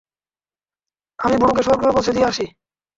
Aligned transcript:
আমি 1.19 1.35
বুড়োকে 1.37 1.61
স্বর্গে 1.63 1.89
পৌঁছে 1.91 2.11
দিয়ে 2.11 2.27
আসি। 2.27 2.45